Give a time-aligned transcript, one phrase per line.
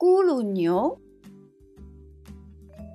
[0.00, 0.98] 咕噜牛，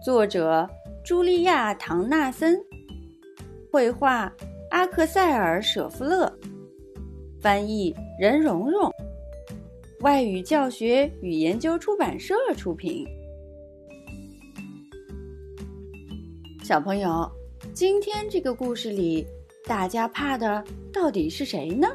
[0.04, 0.68] 作者
[1.06, 2.60] 茱莉亚·唐纳森，
[3.72, 4.34] 绘画
[4.72, 6.36] 阿克塞尔·舍夫勒，
[7.40, 8.92] 翻译任蓉蓉，
[10.00, 13.06] 外语教学与研究出版社出品。
[16.64, 17.32] 小朋友，
[17.72, 19.28] 今天这个故事里，
[19.66, 21.88] 大家怕的到底是谁呢？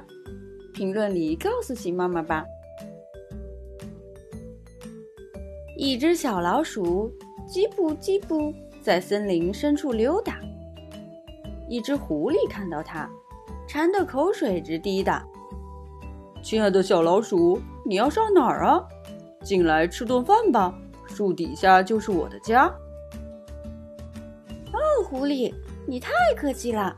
[0.73, 2.45] 评论里告诉喜妈妈吧。
[5.83, 7.11] 一只小老鼠
[7.49, 8.53] 叽不叽不
[8.83, 10.39] 在森林深处溜达。
[11.71, 13.09] 一只狐狸看到它，
[13.67, 15.27] 馋得口水直滴答。
[16.43, 18.87] 亲爱的小老鼠，你要上哪儿啊？
[19.43, 22.67] 进来吃顿饭吧，树底下就是我的家。
[24.75, 25.51] 哦，狐狸，
[25.87, 26.95] 你太客气了。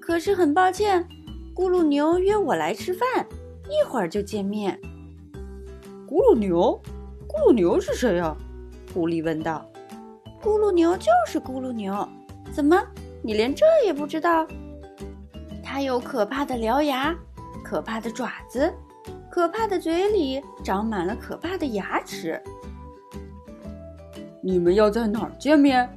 [0.00, 1.06] 可是很抱歉，
[1.54, 3.24] 咕噜牛约我来吃饭，
[3.70, 4.76] 一会儿就见面。
[6.08, 6.82] 咕噜牛。
[7.34, 8.36] 咕噜牛是谁呀？
[8.92, 9.68] 狐狸问道。
[10.40, 12.08] 咕噜牛就是咕噜牛，
[12.52, 12.80] 怎么
[13.22, 14.46] 你连这也不知道？
[15.60, 17.12] 它有可怕的獠牙，
[17.64, 18.72] 可怕的爪子，
[19.28, 22.40] 可怕的嘴里长满了可怕的牙齿。
[24.40, 25.88] 你们要在哪儿见面？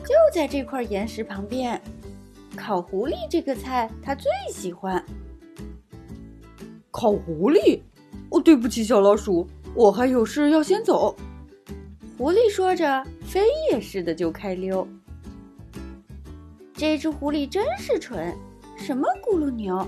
[0.00, 1.80] 就在这块岩石旁边。
[2.56, 5.02] 烤狐狸这个菜它最喜欢。
[6.90, 7.80] 烤狐狸。
[8.32, 11.14] 哦，对不起，小老鼠，我还有事要先走。
[12.16, 14.88] 狐狸说着，飞也似的就开溜。
[16.72, 18.34] 这只狐狸真是蠢，
[18.76, 19.86] 什么咕噜牛？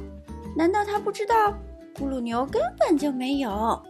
[0.55, 1.53] 难道它不知道
[1.95, 3.83] 咕噜牛根本就没有？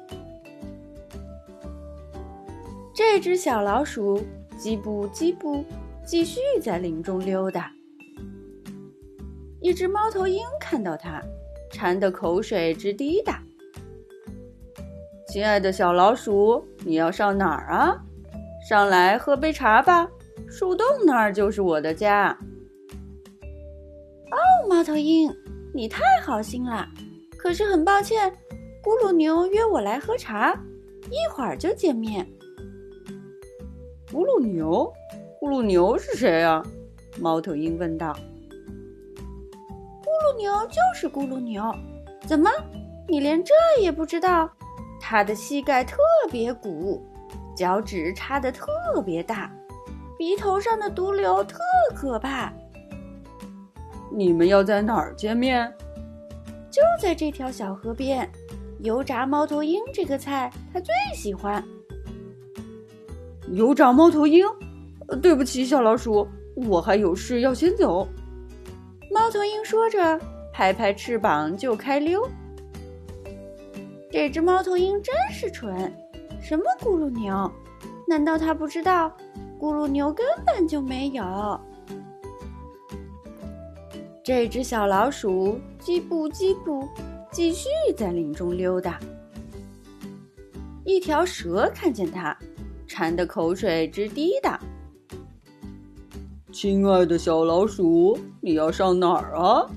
[2.94, 4.22] 这只小老鼠
[4.56, 5.64] 叽不叽不，
[6.06, 7.72] 继续在林中溜达。
[9.60, 11.20] 一只猫头鹰看到它，
[11.72, 13.42] 馋得口水直滴答。
[15.34, 18.00] 亲爱的小老鼠，你要上哪儿啊？
[18.68, 20.08] 上来喝杯茶吧，
[20.48, 22.30] 树洞那儿就是我的家。
[24.30, 25.28] 哦，猫头鹰，
[25.74, 26.86] 你太好心了。
[27.36, 28.30] 可是很抱歉，
[28.80, 30.54] 咕噜牛约我来喝茶，
[31.10, 32.24] 一会儿就见面。
[34.12, 34.92] 咕噜牛，
[35.40, 36.64] 咕噜牛是谁啊？
[37.18, 38.16] 猫头鹰问道。
[40.00, 41.74] 咕噜牛就是咕噜牛，
[42.24, 42.48] 怎么
[43.08, 44.48] 你连这也不知道？
[45.00, 45.98] 它的膝盖特
[46.30, 47.02] 别鼓，
[47.56, 48.66] 脚趾插得特
[49.04, 49.50] 别大，
[50.18, 51.58] 鼻头上的毒瘤特
[51.94, 52.52] 可怕。
[54.10, 55.72] 你们要在哪儿见面？
[56.70, 58.28] 就在这条小河边。
[58.80, 61.62] 油炸猫头鹰这个菜，他最喜欢。
[63.52, 64.46] 油炸猫头鹰？
[65.22, 68.06] 对不起，小老鼠，我还有事要先走。
[69.10, 70.20] 猫头鹰说着，
[70.52, 72.28] 拍拍翅膀就开溜。
[74.14, 75.92] 这只猫头鹰真是蠢，
[76.40, 77.50] 什么咕噜牛？
[78.06, 79.12] 难道它不知道
[79.58, 81.60] 咕噜牛根本就没有？
[84.22, 86.88] 这只小老鼠叽不叽不，
[87.32, 89.00] 继续在林中溜达。
[90.84, 92.38] 一条蛇看见它，
[92.86, 94.60] 馋得口水直滴答。
[96.52, 99.68] 亲爱的小老鼠，你要上哪儿啊？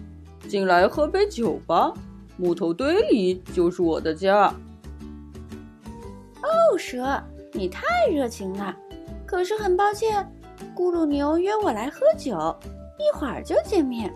[0.48, 1.92] 进来喝杯酒吧。
[2.38, 4.54] 木头堆里就是我的家。
[6.42, 7.22] 哦，蛇，
[7.52, 8.76] 你太热情了。
[9.26, 10.26] 可是很抱歉，
[10.76, 12.56] 咕噜牛约我来喝酒，
[12.98, 14.14] 一会儿就见面。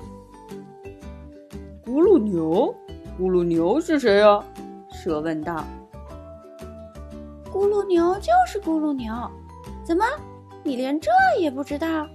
[1.85, 2.73] 咕噜牛，
[3.19, 4.41] 咕噜牛是谁呀？
[4.91, 5.65] 蛇问道。
[7.51, 9.13] 咕噜牛就是咕噜牛，
[9.83, 10.05] 怎么
[10.63, 11.09] 你连这
[11.39, 12.07] 也不知道？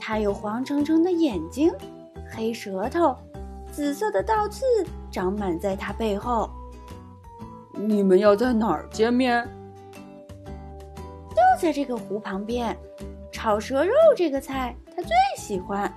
[0.00, 1.70] 它有黄澄澄的眼睛，
[2.34, 3.14] 黑舌头。
[3.70, 4.64] 紫色的倒刺
[5.18, 6.48] 长满在他背后。
[7.72, 9.44] 你们要在哪儿见面？
[11.30, 12.78] 就在这个湖旁边。
[13.32, 15.92] 炒蛇肉这个菜，他最喜欢。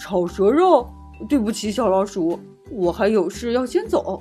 [0.00, 0.90] 炒蛇肉？
[1.28, 2.40] 对不起，小老鼠，
[2.72, 4.20] 我还有事要先走。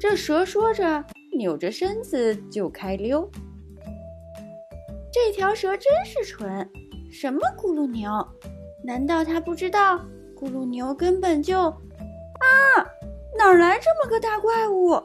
[0.00, 1.04] 这蛇说着，
[1.38, 3.30] 扭着身子就开溜。
[5.12, 6.68] 这条蛇真是蠢，
[7.12, 8.10] 什么咕噜牛？
[8.82, 10.00] 难道它不知道？
[10.36, 11.72] 咕噜牛根本就……
[12.50, 12.86] 啊，
[13.38, 15.02] 哪来这么个大怪物？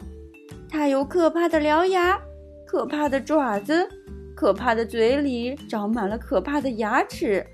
[0.69, 2.19] 它有可怕的獠牙，
[2.65, 3.87] 可怕的爪子，
[4.35, 7.45] 可怕的嘴里长满了可怕的牙齿。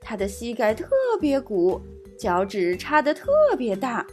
[0.00, 0.86] 它的膝盖特
[1.20, 1.80] 别鼓，
[2.18, 4.06] 脚趾插得特别大，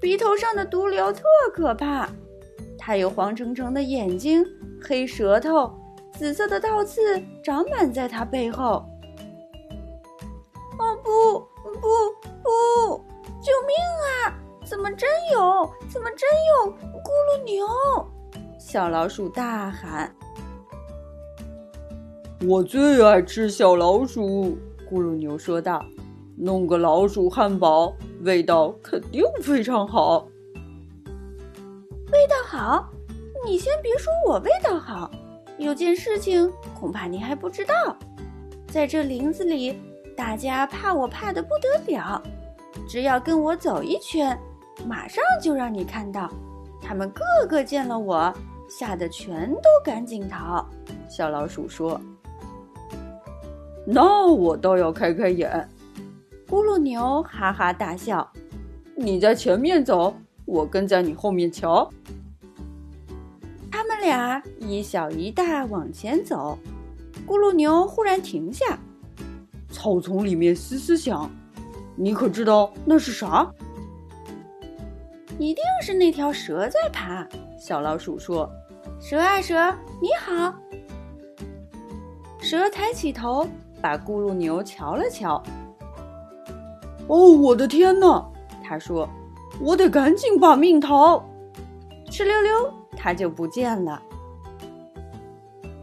[0.00, 1.22] 鼻头上的毒瘤特
[1.52, 2.08] 可怕。
[2.78, 4.44] 它有黄澄澄的眼睛，
[4.82, 5.70] 黑舌头，
[6.16, 8.84] 紫色的倒刺长满在它背后。
[10.78, 11.40] 哦不
[11.80, 11.88] 不！
[12.42, 13.04] 不！
[13.42, 13.76] 救命
[14.24, 14.37] 啊！
[14.68, 15.70] 怎么真有？
[15.88, 17.66] 怎么真有咕噜牛？
[18.58, 20.14] 小老鼠大喊
[22.46, 25.82] ：“我最爱吃小老鼠！”咕噜牛说道
[26.36, 27.94] ：“弄个老鼠汉堡，
[28.24, 30.28] 味道肯定非常好。”
[32.12, 32.90] 味道好？
[33.46, 35.10] 你先别说我味道好，
[35.56, 37.96] 有件事情恐怕你还不知道，
[38.66, 39.80] 在这林子里，
[40.14, 42.22] 大家怕我怕的不得了。
[42.86, 44.38] 只要跟我走一圈，
[44.86, 46.30] 马上就让你看到，
[46.80, 48.32] 他们个个见了我，
[48.68, 50.66] 吓得全都赶紧逃。
[51.08, 52.00] 小老鼠说
[53.86, 55.68] ：“那我倒要开开眼。”
[56.48, 58.26] 咕噜牛哈哈大笑
[58.96, 60.14] ：“你在前面走，
[60.46, 61.90] 我跟在你后面瞧。”
[63.70, 66.58] 他们俩一小一大往前走，
[67.26, 68.78] 咕噜牛忽然停下，
[69.70, 71.30] 草丛里面嘶嘶响。
[71.96, 73.50] 你可知道那是啥？
[75.38, 77.26] 一定是那条蛇在爬。
[77.56, 78.50] 小老鼠说
[79.00, 79.54] ：“蛇啊蛇，
[80.02, 80.52] 你好。”
[82.42, 83.46] 蛇抬起头，
[83.80, 85.40] 把咕噜牛瞧了瞧。
[87.06, 88.28] “哦，我的天哪！”
[88.64, 89.08] 他说
[89.62, 91.24] ，“我得赶紧把命逃。”
[92.10, 94.02] 哧溜溜，它就不见了。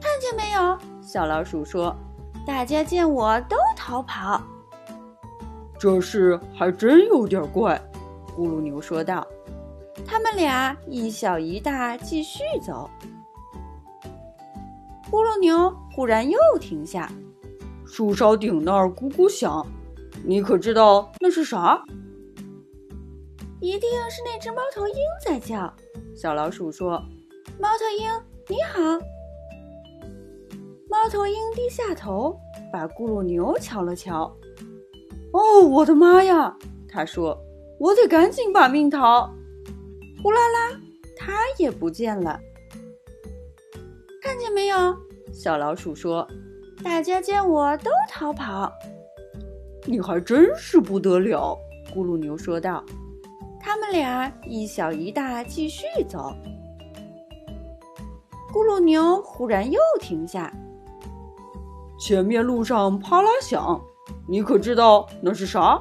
[0.02, 0.78] 看见没有？
[1.02, 1.96] 小老鼠说
[2.46, 4.42] ：“大家见我都逃跑。”
[5.80, 7.80] 这事还真有点怪，
[8.36, 9.26] 咕噜牛说道。
[10.04, 12.90] 他们俩一小一大继续走。
[15.12, 17.10] 咕噜牛忽然又停下，
[17.86, 19.66] 树梢顶那儿咕咕响，
[20.26, 21.82] 你可知道那是啥？
[23.62, 25.72] 一定是那只猫头鹰在叫。
[26.16, 27.02] 小老鼠说
[27.60, 28.10] ：“猫头鹰，
[28.48, 28.80] 你好。”
[30.90, 32.38] 猫头鹰低下头，
[32.72, 34.32] 把咕噜牛瞧了瞧。
[35.32, 36.56] 哦，我的妈呀！
[36.88, 37.36] 他说
[37.80, 39.34] ：“我得赶紧把命逃。”
[40.26, 40.82] 呼啦啦，
[41.16, 42.40] 它也不见了。
[44.24, 44.76] 看见没有？
[45.32, 46.28] 小老鼠说
[46.84, 48.74] ：“大家见我都逃跑。”
[49.86, 51.56] 你还真是不得了，
[51.94, 52.84] 咕噜牛说道。
[53.62, 56.34] 他们俩一小一大继续走。
[58.52, 60.52] 咕噜牛忽然又停下，
[62.00, 63.80] 前面路上啪啦响。
[64.28, 65.80] 你可知道那是啥？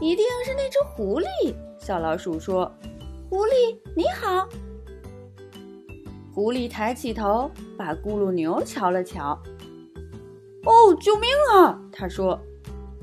[0.00, 1.54] 一定是那只狐狸。
[1.86, 2.68] 小老鼠说
[3.30, 4.48] ：“狐狸，你好。”
[6.34, 7.48] 狐狸抬起头，
[7.78, 9.40] 把咕噜牛瞧了瞧。
[10.66, 12.36] “哦，救命啊！”他说，“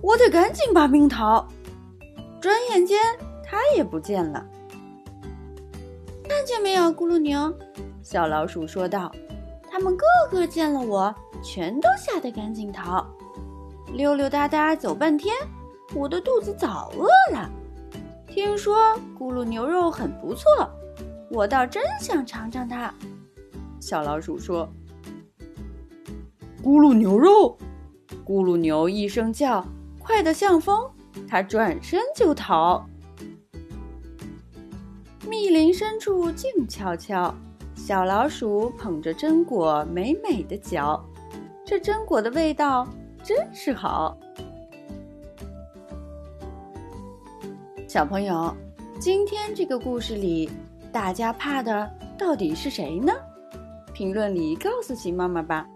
[0.03, 1.47] 我得赶紧把命逃。”
[2.41, 2.99] 转眼间，
[3.41, 4.45] 它也不见了。
[6.27, 7.53] 看见没有，咕噜牛？
[8.01, 9.09] 小老鼠说道
[9.71, 13.07] ：“他们个个见了我，全都吓得赶紧逃。”
[13.95, 15.33] 溜溜达达走半天，
[15.95, 17.49] 我的肚子早饿了。
[18.33, 18.75] 听说
[19.15, 20.49] 咕噜牛肉很不错，
[21.29, 22.91] 我倒真想尝尝它。
[23.79, 24.67] 小老鼠说
[26.63, 27.55] ：“咕噜牛肉！”
[28.25, 29.63] 咕噜牛一声叫，
[29.99, 30.89] 快得像风，
[31.27, 32.83] 它转身就逃。
[35.29, 37.31] 密林深处静悄悄，
[37.75, 40.99] 小老鼠捧着榛果美美的嚼，
[41.63, 42.87] 这榛果的味道。
[43.23, 44.17] 真是好，
[47.93, 48.51] 小朋友，
[48.99, 50.49] 今天这个故事里，
[50.91, 51.87] 大家怕的
[52.17, 53.13] 到底是谁呢？
[53.93, 55.67] 评论里告诉秦妈妈吧。